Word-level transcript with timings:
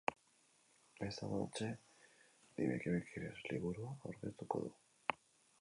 Esta 0.99 1.27
noche 1.27 1.77
dime 2.57 2.79
que 2.81 2.89
me 2.95 3.01
quieres 3.13 3.37
liburua 3.51 3.93
aurkeztuko 4.07 4.65
du. 4.67 4.73